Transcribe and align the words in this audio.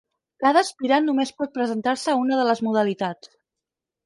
Cada 0.43 0.61
aspirant 0.67 1.05
només 1.09 1.33
pot 1.41 1.53
presentar-se 1.57 2.11
a 2.15 2.19
una 2.23 2.41
de 2.41 2.49
les 2.49 2.65
modalitats. 2.71 3.31